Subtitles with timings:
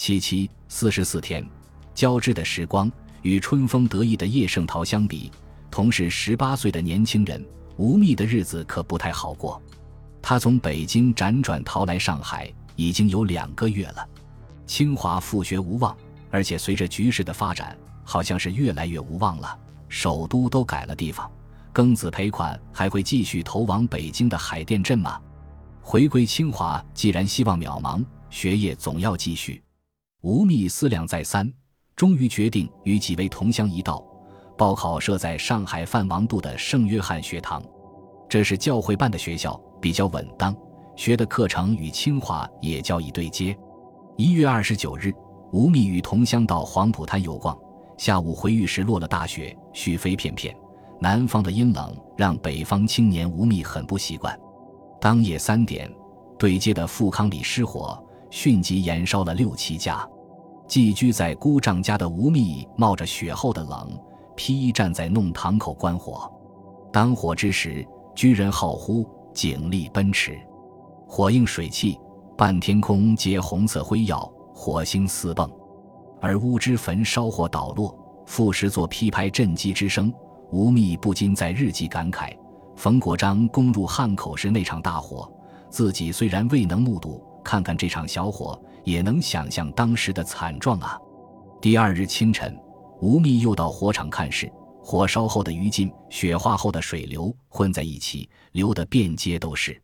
[0.00, 1.46] 七七四十四天，
[1.94, 5.30] 交织的时光与春风得意的叶圣陶相比，
[5.70, 9.60] 同是十八岁的年轻人，吴宓的日子可不太好过。
[10.22, 14.08] 他从北京辗转逃来上海，已经有两个月了。
[14.66, 15.94] 清华复学无望，
[16.30, 19.54] 而且随着局势的发展，好像是越来越无望了。
[19.90, 21.30] 首都都改了地方，
[21.74, 25.20] 庚子赔款还会继续投往北京的海淀镇吗？
[25.82, 29.62] 回归清华，既然希望渺茫，学业总要继续。
[30.22, 31.50] 吴宓思量再三，
[31.96, 34.04] 终于决定与几位同乡一道
[34.56, 37.62] 报考设在上海范王渡的圣约翰学堂。
[38.28, 40.54] 这是教会办的学校，比较稳当，
[40.94, 43.56] 学的课程与清华也较易对接。
[44.18, 45.10] 一月二十九日，
[45.52, 47.58] 吴宓与同乡到黄浦滩游逛，
[47.96, 50.54] 下午回寓时落了大雪，絮飞片片。
[51.00, 54.38] 南方的阴冷让北方青年吴宓很不习惯。
[55.00, 55.90] 当夜三点，
[56.38, 57.98] 对接的富康里失火。
[58.30, 60.08] 迅即燃烧了六七家，
[60.66, 63.98] 寄居在姑丈家的吴宓冒着雪后的冷，
[64.36, 66.30] 披衣站在弄堂口观火。
[66.92, 70.38] 当火之时，居人号呼，警力奔驰，
[71.06, 71.98] 火映水汽，
[72.36, 75.50] 半天空皆红色辉耀，火星四迸。
[76.20, 80.12] 而乌之焚烧火倒落，复时作劈拍震击之声。
[80.52, 82.36] 吴宓不禁在日记感慨：
[82.76, 85.30] 冯国璋攻入汉口时那场大火，
[85.68, 87.24] 自己虽然未能目睹。
[87.50, 90.96] 看看这场小火，也能想象当时的惨状啊！
[91.60, 92.56] 第二日清晨，
[93.00, 94.48] 吴宓又到火场看事。
[94.80, 99.82] 火烧后的余烬、雪化后的水流混在一起，流得遍街都是。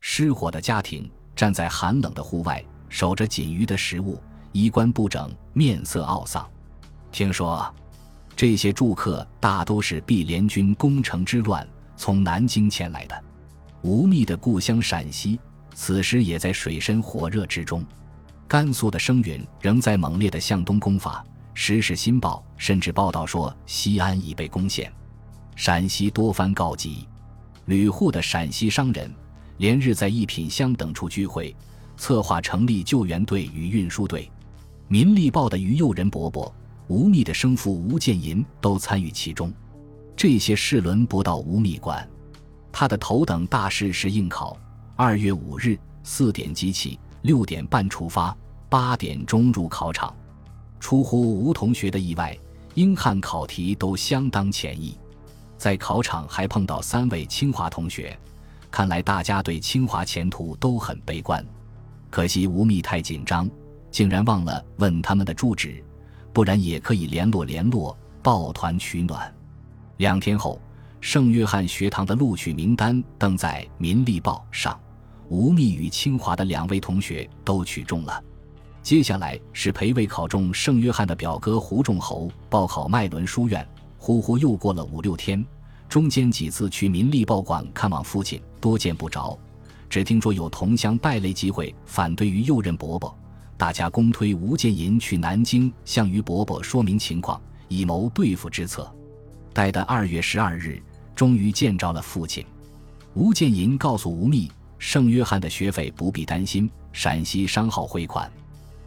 [0.00, 4.18] 失火的家庭站在寒冷的户外，守着仅余的食物，
[4.52, 6.48] 衣冠不整，面色懊丧。
[7.10, 7.62] 听说，
[8.34, 13.22] 这些住客大都是避联军攻城之乱从南京前来的。
[13.82, 15.38] 吴宓的故乡陕西。
[15.74, 17.84] 此时也在水深火热之中，
[18.46, 21.24] 甘肃的声援仍在猛烈的向东攻伐。
[21.54, 24.92] 《时事新报》甚至报道说西安已被攻陷。
[25.54, 27.06] 陕西多番告急，
[27.66, 29.12] 旅沪的陕西商人
[29.58, 31.54] 连日在一品乡等处聚会，
[31.96, 34.22] 策划成立救援队与运输队。
[34.88, 36.52] 《民力报》的于右仁伯伯、
[36.88, 39.52] 吴宓的生父吴建银都参与其中。
[40.16, 42.08] 这些事轮不到吴宓管，
[42.70, 44.56] 他的头等大事是应考。
[44.94, 48.36] 二月五日四点集起，六点半出发，
[48.68, 50.14] 八点钟入考场。
[50.78, 52.38] 出乎吴同学的意外，
[52.74, 54.98] 英汉考题都相当浅易。
[55.56, 58.16] 在考场还碰到三位清华同学，
[58.70, 61.44] 看来大家对清华前途都很悲观。
[62.10, 63.48] 可惜吴宓太紧张，
[63.90, 65.82] 竟然忘了问他们的住址，
[66.34, 69.34] 不然也可以联络联络，抱团取暖。
[69.96, 70.60] 两天后。
[71.02, 74.80] 圣约翰学堂的录取名单登在《民力报》上，
[75.28, 78.22] 吴宓与清华的两位同学都取中了。
[78.84, 83.66] 接下来是陪位考中圣约翰的表哥胡仲侯报考麦伦书院。
[83.98, 85.44] 呼呼，又过了五六天，
[85.88, 89.36] 中间几次去《民力报》馆看望父亲，多见不着。
[89.90, 93.12] 只听说有同乡败类集会，反对于右任伯伯，
[93.56, 98.88] 大家公推吴建银去南京向于伯伯说明情况，以谋对付之策。
[99.52, 100.80] 待的二月十二日。
[101.14, 102.44] 终于见着了父亲，
[103.14, 108.30] 吴建银告诉吴宓，圣约翰的学费不必担心，陕西商号汇款。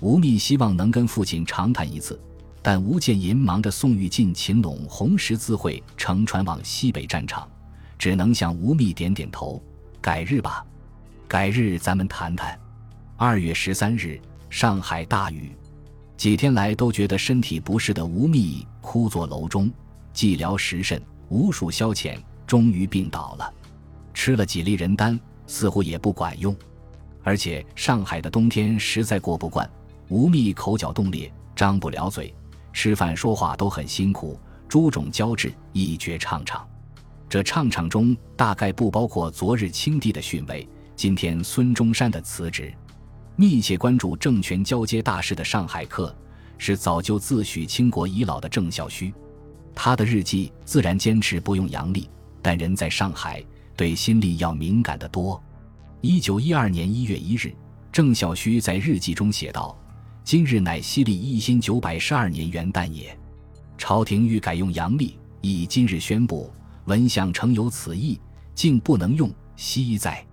[0.00, 2.20] 吴宓希望能跟父亲长谈一次，
[2.62, 7.48] 但吴建银忙着送玉进秦陇红十字会乘船往西北战场，
[7.98, 9.62] 只能向吴宓点点头，
[10.00, 10.64] 改日吧，
[11.28, 12.58] 改日咱们谈谈。
[13.16, 15.52] 二月十三日，上海大雨，
[16.16, 19.70] 几天来都觉得身体不适的吴宓枯坐楼中，
[20.14, 21.00] 寂寥时甚。
[21.28, 23.52] 无数消遣，终于病倒了。
[24.14, 26.54] 吃了几粒人丹，似乎也不管用。
[27.22, 29.68] 而且上海的冬天实在过不惯。
[30.08, 32.32] 吴宓口角冻裂，张不了嘴，
[32.72, 34.38] 吃饭说话都很辛苦，
[34.68, 36.64] 诸种交织，一绝畅畅。
[37.28, 42.72] 这畅畅中大概不包括昨日清帝的训位，今天孙中山的辞职。
[43.34, 46.16] 密切关注政权交接大事的上海客，
[46.56, 49.12] 是早就自诩清国遗老的郑孝胥。
[49.78, 52.08] 他的日记自然坚持不用阳历，
[52.40, 53.44] 但人在上海，
[53.76, 55.40] 对新历要敏感得多。
[56.00, 57.54] 一九一二年一月一日，
[57.92, 59.78] 郑晓旭在日记中写道
[60.24, 63.16] ：“今日乃西历一辛九百十二年元旦也，
[63.76, 66.50] 朝廷欲改用阳历，以今日宣布，
[66.86, 68.18] 闻想诚有此意，
[68.54, 70.24] 竟不能用，惜哉！”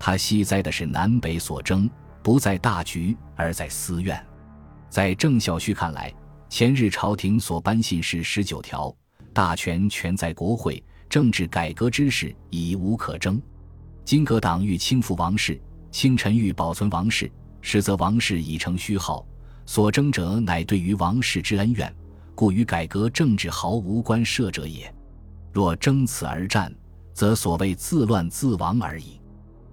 [0.00, 1.88] 他惜哉的是南北所争，
[2.24, 4.20] 不在大局，而在私怨。
[4.88, 6.12] 在郑晓旭看来。
[6.50, 8.92] 前日朝廷所颁信是十九条，
[9.32, 13.40] 大权全在国会，政治改革之事已无可争。
[14.04, 15.58] 金阁党欲轻覆王室，
[15.92, 17.30] 清臣欲保存王室，
[17.60, 19.24] 实则王室已成虚号。
[19.64, 21.94] 所争者乃对于王室之恩怨，
[22.34, 24.92] 故与改革政治毫无关涉者也。
[25.52, 26.74] 若争此而战，
[27.14, 29.20] 则所谓自乱自亡而已。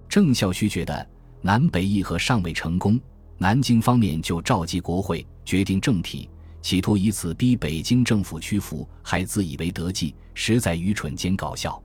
[0.08, 1.04] 郑孝胥觉得
[1.42, 3.00] 南北议和尚未成功，
[3.36, 11.82] 南京方面就召集国会决定政体，企图以此逼北京政府屈服，还自以为得计，实在愚蠢兼搞笑。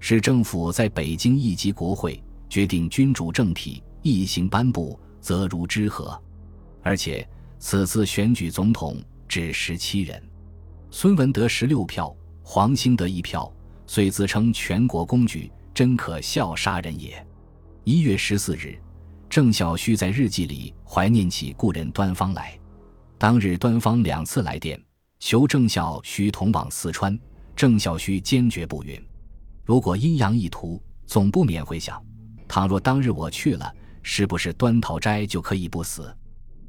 [0.00, 6.20] 使政府在北京一级国会决定君主政体，一行颁布，则如之何？
[6.82, 7.26] 而且。
[7.58, 10.22] 此次选举总统只十七人，
[10.90, 13.50] 孙文得十六票，黄兴得一票，
[13.86, 17.26] 遂自称全国公举，真可笑杀人也。
[17.84, 18.78] 一月十四日，
[19.28, 22.56] 郑晓旭在日记里怀念起故人端方来。
[23.18, 24.78] 当日端方两次来电，
[25.20, 27.18] 求郑孝胥同往四川，
[27.54, 29.02] 郑孝胥坚决不允。
[29.64, 32.02] 如果阴阳一图，总不免会想：
[32.46, 33.72] 倘若当日我去了，
[34.02, 36.14] 是不是端讨斋就可以不死？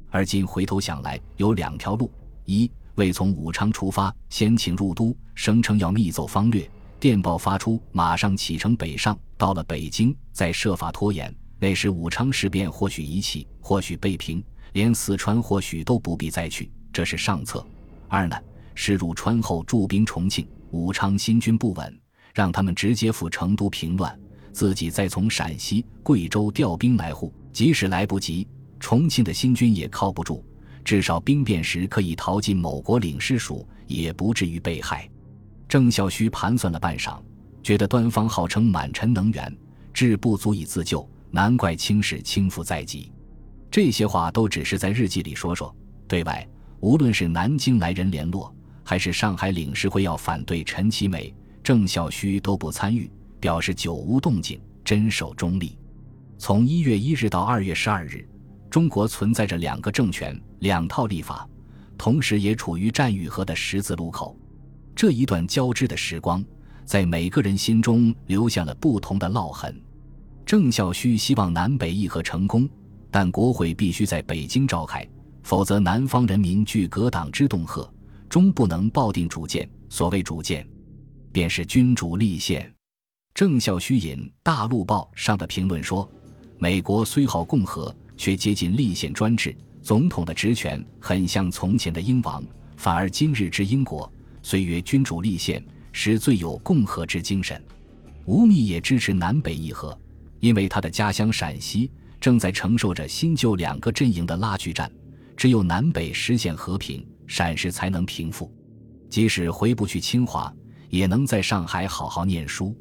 [0.08, 2.10] 而今回头想来，有两条路：
[2.46, 6.68] 一未从武昌出发，先请入都，声称要密奏方略，
[6.98, 9.16] 电报发出，马上启程北上。
[9.36, 14.42] 到了北京，再设法拖延，那时武昌事变或许已起，或许被平，
[14.72, 17.66] 连四川或许都不必再去，这是上策。
[18.08, 18.36] 二呢，
[18.74, 22.00] 是入川后驻兵重庆、武昌，新军不稳，
[22.34, 24.18] 让他们直接赴成都平乱，
[24.52, 28.46] 自己再从陕西、贵州调兵来护，即使来不及。
[28.80, 30.44] 重庆的新军也靠不住，
[30.84, 35.08] 至少兵变时可以逃进某国领事署，也不至于被害。
[35.68, 37.20] 郑孝胥盘算了半晌，
[37.62, 39.54] 觉得端方号称满臣能源，
[39.92, 43.10] 志不足以自救，难怪轻视轻负在即。
[43.70, 45.74] 这些话都只是在日记里说说，
[46.06, 46.46] 对外
[46.80, 48.54] 无论是南京来人联络，
[48.84, 55.76] 还是上海领事会要反对陈其美，郑孝胥都不参与，表示久无动静，真守中立。
[56.38, 58.26] 从一月一日到二月十二日。
[58.70, 61.48] 中国存在着两个政权、两套立法，
[61.96, 64.38] 同时也处于战与和的十字路口。
[64.94, 66.44] 这一段交织的时光，
[66.84, 69.80] 在每个人心中留下了不同的烙痕。
[70.44, 72.68] 郑孝胥希望南北议和成功，
[73.10, 75.06] 但国会必须在北京召开，
[75.42, 77.88] 否则南方人民据革党之恫吓，
[78.28, 79.68] 终不能抱定主见。
[79.88, 80.66] 所谓主见，
[81.32, 82.70] 便是君主立宪。
[83.34, 86.10] 郑孝胥引《大陆报》上的评论说
[86.58, 92.42] ：“美国虽好共和。”却接近立宪专制，总统的职权很像从前的英王，
[92.76, 94.12] 反而今日之英国
[94.42, 97.62] 虽曰君主立宪，实最有共和之精神。
[98.24, 99.96] 吴宓也支持南北议和，
[100.40, 104.90] 因为他的家乡陕西正在承受着新旧两个阵营的拉锯战，
[105.36, 108.52] 只有南北实现和平，陕士才能平复。
[109.08, 110.52] 即使回不去清华，
[110.90, 112.76] 也能在上海好好念书。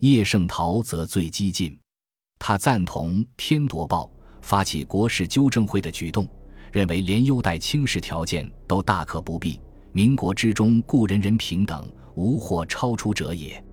[0.00, 1.78] 叶圣陶则最激进，
[2.38, 4.04] 他赞同《天铎报》。
[4.42, 6.28] 发起国事纠正会的举动，
[6.72, 9.60] 认为连优待轻视条件都大可不必。
[9.92, 13.64] 民国之中，故人人平等，无或超出者也。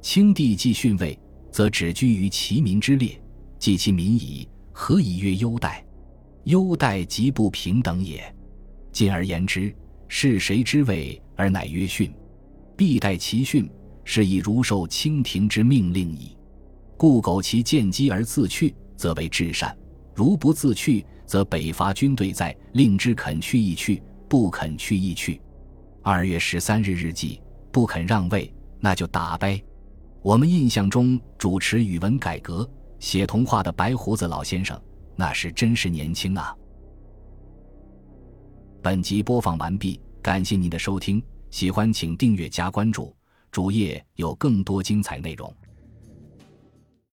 [0.00, 1.18] 清帝既逊位，
[1.50, 3.20] 则只居于其民之列，
[3.58, 5.84] 即其民矣，何以曰优待？
[6.44, 8.22] 优待即不平等也。
[8.90, 9.74] 进而言之，
[10.08, 12.12] 是谁之位而乃曰训？
[12.76, 13.70] 必待其训，
[14.04, 16.36] 是以如受清廷之命令矣。
[16.96, 19.76] 故苟其见机而自去，则为至善。
[20.14, 25.40] 如不自去，则北伐军队在，令之肯去亦去，不肯去亦去。
[26.02, 29.62] 二月十三日日记，不肯让位，那就打呗。
[30.20, 32.68] 我们印象中主持语文改革、
[33.02, 34.80] 写童话的白胡子老先生，
[35.16, 36.56] 那是真是年轻啊。
[38.80, 43.12] 本集播放完毕，感谢您的收听，喜欢请订阅加关注，
[43.50, 45.52] 主页有更多精彩内容。